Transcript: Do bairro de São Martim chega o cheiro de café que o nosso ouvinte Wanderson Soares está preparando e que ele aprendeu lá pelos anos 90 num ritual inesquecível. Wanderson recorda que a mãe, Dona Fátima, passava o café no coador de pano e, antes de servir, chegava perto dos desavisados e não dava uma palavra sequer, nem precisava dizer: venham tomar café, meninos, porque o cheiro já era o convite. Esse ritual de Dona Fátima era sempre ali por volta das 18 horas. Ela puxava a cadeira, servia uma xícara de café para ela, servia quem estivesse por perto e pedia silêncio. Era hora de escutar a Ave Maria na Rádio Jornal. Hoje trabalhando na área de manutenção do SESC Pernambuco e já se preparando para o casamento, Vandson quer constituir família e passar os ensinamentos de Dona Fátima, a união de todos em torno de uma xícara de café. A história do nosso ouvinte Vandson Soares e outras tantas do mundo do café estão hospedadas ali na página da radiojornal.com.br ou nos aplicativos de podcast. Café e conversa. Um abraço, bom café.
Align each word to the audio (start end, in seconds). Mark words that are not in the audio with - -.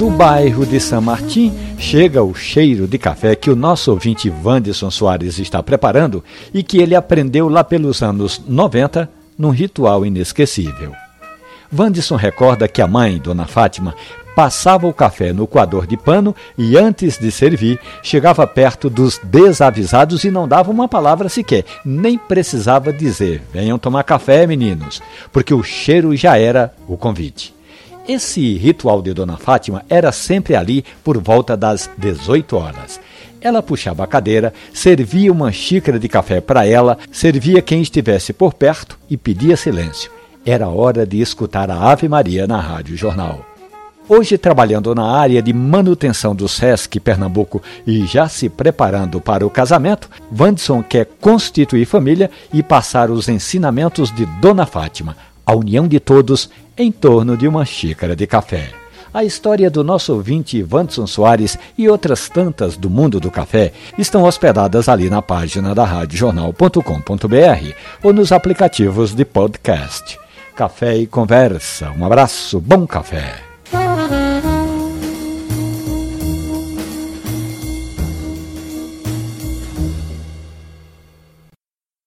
Do 0.00 0.08
bairro 0.08 0.64
de 0.64 0.80
São 0.80 1.02
Martim 1.02 1.52
chega 1.76 2.22
o 2.22 2.34
cheiro 2.34 2.88
de 2.88 2.96
café 2.96 3.36
que 3.36 3.50
o 3.50 3.54
nosso 3.54 3.90
ouvinte 3.90 4.32
Wanderson 4.42 4.90
Soares 4.90 5.38
está 5.38 5.62
preparando 5.62 6.24
e 6.54 6.62
que 6.62 6.78
ele 6.78 6.94
aprendeu 6.94 7.50
lá 7.50 7.62
pelos 7.62 8.02
anos 8.02 8.40
90 8.48 9.10
num 9.36 9.50
ritual 9.50 10.06
inesquecível. 10.06 10.94
Wanderson 11.70 12.16
recorda 12.16 12.66
que 12.66 12.80
a 12.80 12.86
mãe, 12.86 13.18
Dona 13.18 13.44
Fátima, 13.44 13.94
passava 14.34 14.86
o 14.86 14.94
café 14.94 15.34
no 15.34 15.46
coador 15.46 15.86
de 15.86 15.98
pano 15.98 16.34
e, 16.56 16.78
antes 16.78 17.18
de 17.18 17.30
servir, 17.30 17.78
chegava 18.02 18.46
perto 18.46 18.88
dos 18.88 19.20
desavisados 19.22 20.24
e 20.24 20.30
não 20.30 20.48
dava 20.48 20.70
uma 20.70 20.88
palavra 20.88 21.28
sequer, 21.28 21.66
nem 21.84 22.16
precisava 22.16 22.90
dizer: 22.90 23.42
venham 23.52 23.78
tomar 23.78 24.04
café, 24.04 24.46
meninos, 24.46 25.02
porque 25.30 25.52
o 25.52 25.62
cheiro 25.62 26.16
já 26.16 26.38
era 26.38 26.72
o 26.88 26.96
convite. 26.96 27.59
Esse 28.12 28.56
ritual 28.56 29.00
de 29.00 29.14
Dona 29.14 29.36
Fátima 29.36 29.84
era 29.88 30.10
sempre 30.10 30.56
ali 30.56 30.84
por 31.04 31.16
volta 31.16 31.56
das 31.56 31.88
18 31.96 32.56
horas. 32.56 33.00
Ela 33.40 33.62
puxava 33.62 34.02
a 34.02 34.06
cadeira, 34.08 34.52
servia 34.74 35.30
uma 35.30 35.52
xícara 35.52 35.96
de 35.96 36.08
café 36.08 36.40
para 36.40 36.66
ela, 36.66 36.98
servia 37.12 37.62
quem 37.62 37.80
estivesse 37.80 38.32
por 38.32 38.52
perto 38.52 38.98
e 39.08 39.16
pedia 39.16 39.56
silêncio. 39.56 40.10
Era 40.44 40.68
hora 40.68 41.06
de 41.06 41.20
escutar 41.20 41.70
a 41.70 41.88
Ave 41.88 42.08
Maria 42.08 42.48
na 42.48 42.60
Rádio 42.60 42.96
Jornal. 42.96 43.46
Hoje 44.08 44.36
trabalhando 44.36 44.92
na 44.92 45.08
área 45.08 45.40
de 45.40 45.52
manutenção 45.52 46.34
do 46.34 46.48
SESC 46.48 46.98
Pernambuco 46.98 47.62
e 47.86 48.04
já 48.06 48.28
se 48.28 48.48
preparando 48.48 49.20
para 49.20 49.46
o 49.46 49.50
casamento, 49.50 50.10
Vandson 50.32 50.82
quer 50.82 51.06
constituir 51.20 51.86
família 51.86 52.28
e 52.52 52.60
passar 52.60 53.08
os 53.08 53.28
ensinamentos 53.28 54.10
de 54.10 54.26
Dona 54.40 54.66
Fátima, 54.66 55.16
a 55.44 55.54
união 55.54 55.86
de 55.86 56.00
todos 56.00 56.50
em 56.76 56.90
torno 56.90 57.36
de 57.36 57.46
uma 57.46 57.64
xícara 57.64 58.14
de 58.14 58.26
café. 58.26 58.70
A 59.12 59.24
história 59.24 59.68
do 59.68 59.82
nosso 59.82 60.14
ouvinte 60.14 60.62
Vandson 60.62 61.06
Soares 61.06 61.58
e 61.76 61.88
outras 61.88 62.28
tantas 62.28 62.76
do 62.76 62.88
mundo 62.88 63.18
do 63.18 63.30
café 63.30 63.72
estão 63.98 64.22
hospedadas 64.22 64.88
ali 64.88 65.10
na 65.10 65.20
página 65.20 65.74
da 65.74 65.84
radiojornal.com.br 65.84 67.74
ou 68.04 68.12
nos 68.12 68.30
aplicativos 68.30 69.12
de 69.12 69.24
podcast. 69.24 70.16
Café 70.54 70.96
e 70.96 71.06
conversa. 71.06 71.90
Um 71.90 72.04
abraço, 72.04 72.60
bom 72.60 72.86
café. 72.86 73.42